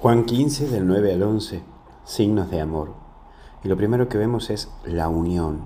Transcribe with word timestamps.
Juan 0.00 0.24
15 0.24 0.68
del 0.68 0.86
9 0.86 1.12
al 1.12 1.22
11, 1.22 1.62
signos 2.04 2.50
de 2.50 2.62
amor. 2.62 2.94
Y 3.62 3.68
lo 3.68 3.76
primero 3.76 4.08
que 4.08 4.16
vemos 4.16 4.48
es 4.48 4.72
la 4.82 5.10
unión. 5.10 5.60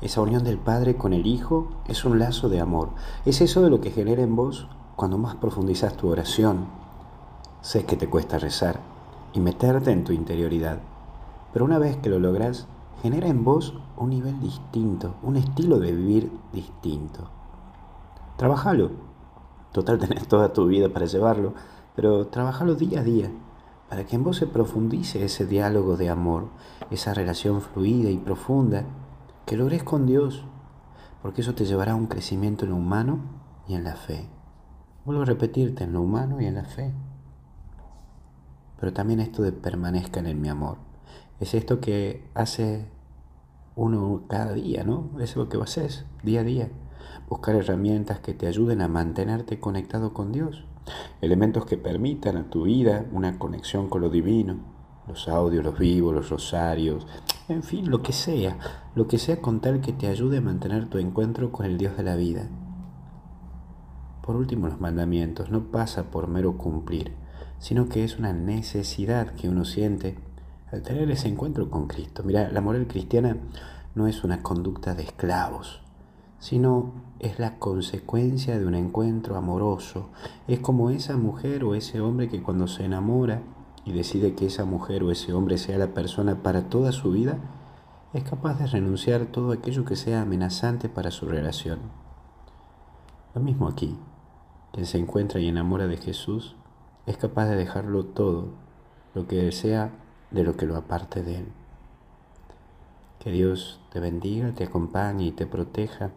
Esa 0.00 0.20
unión 0.20 0.42
del 0.42 0.58
Padre 0.58 0.96
con 0.96 1.12
el 1.12 1.28
Hijo 1.28 1.68
es 1.86 2.04
un 2.04 2.18
lazo 2.18 2.48
de 2.48 2.60
amor. 2.60 2.88
Es 3.24 3.40
eso 3.40 3.62
de 3.62 3.70
lo 3.70 3.80
que 3.80 3.92
genera 3.92 4.20
en 4.20 4.34
vos 4.34 4.66
cuando 4.96 5.16
más 5.16 5.36
profundizas 5.36 5.96
tu 5.96 6.08
oración. 6.08 6.66
Sé 7.60 7.84
que 7.84 7.94
te 7.94 8.10
cuesta 8.10 8.40
rezar 8.40 8.80
y 9.32 9.38
meterte 9.38 9.92
en 9.92 10.02
tu 10.02 10.12
interioridad, 10.12 10.80
pero 11.52 11.64
una 11.64 11.78
vez 11.78 11.98
que 11.98 12.10
lo 12.10 12.18
logras, 12.18 12.66
genera 13.00 13.28
en 13.28 13.44
vos 13.44 13.74
un 13.96 14.10
nivel 14.10 14.40
distinto, 14.40 15.14
un 15.22 15.36
estilo 15.36 15.78
de 15.78 15.92
vivir 15.92 16.32
distinto. 16.52 17.30
Trabajalo. 18.38 18.90
Total 19.70 19.98
tenés 20.00 20.26
toda 20.26 20.52
tu 20.52 20.66
vida 20.66 20.88
para 20.88 21.06
llevarlo, 21.06 21.54
pero 21.94 22.26
trabajalo 22.26 22.74
día 22.74 23.02
a 23.02 23.04
día 23.04 23.30
para 23.88 24.04
que 24.04 24.16
en 24.16 24.24
vos 24.24 24.36
se 24.36 24.46
profundice 24.46 25.24
ese 25.24 25.46
diálogo 25.46 25.96
de 25.96 26.10
amor, 26.10 26.48
esa 26.90 27.14
relación 27.14 27.62
fluida 27.62 28.10
y 28.10 28.18
profunda 28.18 28.84
que 29.46 29.56
logres 29.56 29.82
con 29.82 30.06
Dios, 30.06 30.44
porque 31.22 31.40
eso 31.40 31.54
te 31.54 31.64
llevará 31.64 31.92
a 31.92 31.96
un 31.96 32.06
crecimiento 32.06 32.64
en 32.64 32.72
lo 32.72 32.76
humano 32.76 33.20
y 33.66 33.74
en 33.74 33.84
la 33.84 33.96
fe. 33.96 34.28
Vuelvo 35.04 35.22
a 35.22 35.26
repetirte, 35.26 35.84
en 35.84 35.94
lo 35.94 36.02
humano 36.02 36.40
y 36.40 36.44
en 36.44 36.54
la 36.54 36.64
fe. 36.64 36.92
Pero 38.78 38.92
también 38.92 39.20
esto 39.20 39.42
de 39.42 39.52
permanezcan 39.52 40.26
en 40.26 40.40
mi 40.40 40.48
amor. 40.48 40.76
Es 41.40 41.54
esto 41.54 41.80
que 41.80 42.28
hace 42.34 42.88
uno 43.74 44.24
cada 44.28 44.52
día, 44.52 44.84
¿no? 44.84 45.08
Es 45.18 45.34
lo 45.36 45.48
que 45.48 45.56
haces 45.56 46.04
día 46.22 46.40
a 46.40 46.44
día. 46.44 46.68
Buscar 47.28 47.56
herramientas 47.56 48.20
que 48.20 48.34
te 48.34 48.46
ayuden 48.46 48.80
a 48.80 48.88
mantenerte 48.88 49.60
conectado 49.60 50.12
con 50.12 50.32
Dios. 50.32 50.64
Elementos 51.20 51.64
que 51.66 51.76
permitan 51.76 52.36
a 52.36 52.50
tu 52.50 52.64
vida 52.64 53.06
una 53.12 53.38
conexión 53.38 53.88
con 53.88 54.00
lo 54.00 54.10
divino, 54.10 54.58
los 55.06 55.28
audios, 55.28 55.64
los 55.64 55.78
vivos, 55.78 56.14
los 56.14 56.30
rosarios, 56.30 57.06
en 57.48 57.62
fin, 57.62 57.90
lo 57.90 58.02
que 58.02 58.12
sea, 58.12 58.58
lo 58.94 59.08
que 59.08 59.18
sea 59.18 59.40
con 59.40 59.60
tal 59.60 59.80
que 59.80 59.92
te 59.92 60.06
ayude 60.06 60.38
a 60.38 60.42
mantener 60.42 60.88
tu 60.88 60.98
encuentro 60.98 61.50
con 61.50 61.64
el 61.64 61.78
Dios 61.78 61.96
de 61.96 62.02
la 62.02 62.14
vida. 62.14 62.48
Por 64.22 64.36
último, 64.36 64.68
los 64.68 64.80
mandamientos. 64.80 65.50
No 65.50 65.70
pasa 65.70 66.10
por 66.10 66.28
mero 66.28 66.58
cumplir, 66.58 67.14
sino 67.58 67.88
que 67.88 68.04
es 68.04 68.18
una 68.18 68.34
necesidad 68.34 69.34
que 69.34 69.48
uno 69.48 69.64
siente 69.64 70.18
al 70.70 70.82
tener 70.82 71.10
ese 71.10 71.28
encuentro 71.28 71.70
con 71.70 71.86
Cristo. 71.86 72.22
Mira, 72.22 72.50
la 72.50 72.60
moral 72.60 72.86
cristiana 72.86 73.38
no 73.94 74.06
es 74.06 74.24
una 74.24 74.42
conducta 74.42 74.94
de 74.94 75.04
esclavos, 75.04 75.80
sino 76.38 76.92
es 77.18 77.38
la 77.38 77.58
consecuencia 77.58 78.58
de 78.58 78.66
un 78.66 78.74
encuentro 78.74 79.36
amoroso. 79.36 80.08
Es 80.46 80.60
como 80.60 80.90
esa 80.90 81.16
mujer 81.16 81.64
o 81.64 81.74
ese 81.74 82.00
hombre 82.00 82.28
que 82.28 82.42
cuando 82.42 82.68
se 82.68 82.84
enamora 82.84 83.42
y 83.84 83.92
decide 83.92 84.34
que 84.34 84.46
esa 84.46 84.64
mujer 84.64 85.02
o 85.02 85.10
ese 85.10 85.32
hombre 85.32 85.58
sea 85.58 85.78
la 85.78 85.94
persona 85.94 86.42
para 86.42 86.68
toda 86.68 86.92
su 86.92 87.10
vida, 87.10 87.38
es 88.12 88.22
capaz 88.22 88.58
de 88.58 88.66
renunciar 88.66 89.26
todo 89.26 89.52
aquello 89.52 89.84
que 89.84 89.96
sea 89.96 90.22
amenazante 90.22 90.88
para 90.88 91.10
su 91.10 91.26
relación. 91.26 91.78
Lo 93.34 93.40
mismo 93.40 93.68
aquí, 93.68 93.96
quien 94.72 94.86
se 94.86 94.98
encuentra 94.98 95.40
y 95.40 95.48
enamora 95.48 95.86
de 95.86 95.96
Jesús 95.96 96.56
es 97.06 97.16
capaz 97.16 97.46
de 97.46 97.56
dejarlo 97.56 98.04
todo, 98.04 98.48
lo 99.14 99.26
que 99.26 99.42
desea 99.42 99.90
de 100.30 100.44
lo 100.44 100.56
que 100.56 100.66
lo 100.66 100.76
aparte 100.76 101.22
de 101.22 101.38
Él. 101.38 101.48
Que 103.18 103.30
Dios 103.30 103.80
te 103.90 104.00
bendiga, 104.00 104.52
te 104.52 104.64
acompañe 104.64 105.26
y 105.26 105.32
te 105.32 105.46
proteja 105.46 106.10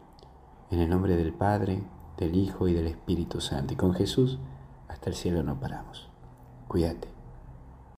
en 0.72 0.80
el 0.80 0.90
nombre 0.90 1.16
del 1.18 1.34
Padre, 1.34 1.84
del 2.18 2.36
Hijo 2.36 2.68
y 2.68 2.74
del 2.74 2.88
Espíritu 2.88 3.42
Santo. 3.42 3.74
Y 3.74 3.78
con 3.78 3.94
Jesús 3.94 4.40
hasta 4.88 5.10
el 5.10 5.16
cielo 5.16 5.44
no 5.44 5.60
paramos. 5.60 6.10
Cuídate. 6.68 7.11